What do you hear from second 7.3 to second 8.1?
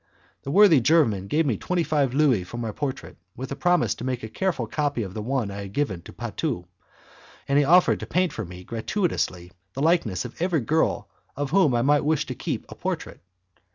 and he offered to